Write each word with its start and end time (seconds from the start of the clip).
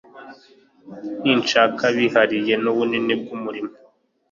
nishyaka 1.23 1.83
bihariye 1.95 2.53
n'ubunini 2.63 3.13
bw'umurimo. 3.21 3.73